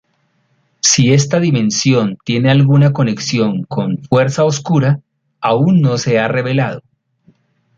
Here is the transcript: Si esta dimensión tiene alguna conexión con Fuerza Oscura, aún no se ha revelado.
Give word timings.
Si 0.79 1.13
esta 1.13 1.39
dimensión 1.39 2.17
tiene 2.25 2.49
alguna 2.49 2.91
conexión 2.91 3.65
con 3.65 3.99
Fuerza 3.99 4.45
Oscura, 4.45 4.99
aún 5.41 5.79
no 5.79 5.99
se 5.99 6.17
ha 6.17 6.27
revelado. 6.27 6.81